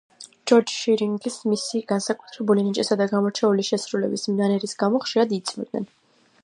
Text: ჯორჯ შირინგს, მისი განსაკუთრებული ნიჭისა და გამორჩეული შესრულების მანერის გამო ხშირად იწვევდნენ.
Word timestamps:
ჯორჯ 0.51 0.71
შირინგს, 0.75 1.35
მისი 1.51 1.81
განსაკუთრებული 1.91 2.65
ნიჭისა 2.71 2.99
და 3.03 3.07
გამორჩეული 3.13 3.67
შესრულების 3.69 4.27
მანერის 4.41 4.77
გამო 4.85 5.03
ხშირად 5.05 5.39
იწვევდნენ. 5.41 5.89